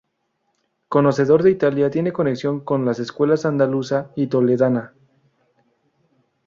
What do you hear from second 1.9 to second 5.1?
tiene conexión con las escuelas andaluza y toledana.